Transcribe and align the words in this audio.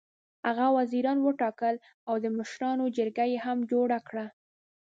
هغه 0.47 0.65
وزیران 0.77 1.17
وټاکل 1.21 1.75
او 2.09 2.15
د 2.23 2.25
مشرانو 2.37 2.85
جرګه 2.97 3.25
یې 3.31 3.37
هم 3.45 3.57
جوړه 3.71 3.99
کړه. 4.07 4.25